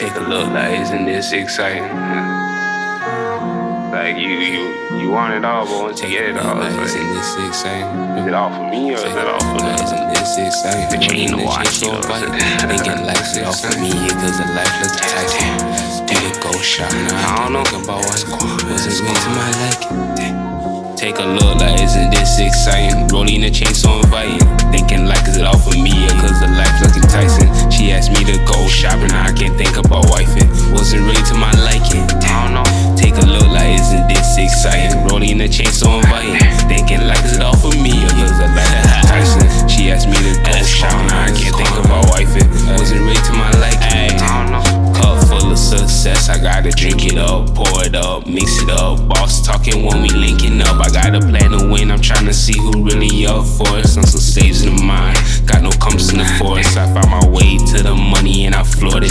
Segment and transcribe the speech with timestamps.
[0.00, 1.82] Take a look, like, isn't this exciting?
[3.92, 6.94] Like you, you, you want it all, but once you get it all, like, it's
[6.94, 7.86] isn't this exciting?
[8.16, 9.84] is it all for me or is it all for Like, them?
[9.84, 10.88] isn't this exciting?
[11.00, 14.88] The chain Rolling watch, you know Thinking life's all for me, cause the life look
[14.88, 16.06] enticing.
[16.08, 17.84] Do the ghost shot, now I don't know.
[17.84, 18.40] About what's going
[18.72, 20.96] Was it really to my liking?
[20.96, 23.06] Take a look, like, isn't this exciting?
[23.08, 23.74] Rolling the chain
[35.98, 36.38] inviting.
[36.68, 39.68] Thinking like is it all for me or is it like Tyson?
[39.68, 41.10] She asked me to go shopping.
[41.10, 42.46] I can't think of about wifing.
[42.78, 43.82] Wasn't really to my liking.
[43.82, 44.94] I don't.
[44.94, 49.08] Cup full of success, I gotta drink it up, pour it up, mix it up.
[49.08, 50.76] Boss talking when we linking up.
[50.80, 53.86] I got a plan to win, I'm trying to see who really up for it.
[53.86, 56.76] Some some saves in the mind, got no compass in the forest.
[56.76, 59.10] I found my way to the money and I floored it.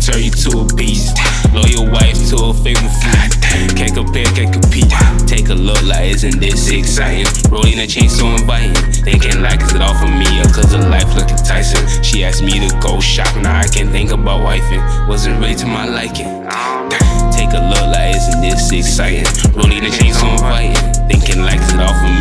[0.00, 1.16] Turn you to a beast.
[1.52, 3.76] Loyal wife to a faithful food.
[3.76, 4.90] Can't compare, can't compete.
[5.26, 7.26] Take a look, like, isn't this exciting?
[7.50, 8.74] Rolling a chain so inviting.
[9.04, 11.84] Thinking like, is it all for me or cause the life look enticing?
[12.02, 14.82] She asked me to go shopping, now I can't think about wifing.
[15.08, 16.48] Wasn't really to my liking.
[17.30, 19.26] Take a look, like, isn't this exciting?
[19.54, 20.76] Rolling the chain so inviting.
[21.08, 22.19] Thinking like, is it all for me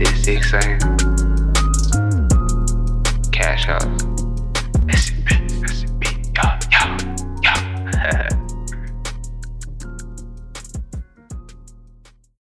[0.00, 0.78] this exciting?
[3.30, 4.19] Cash out.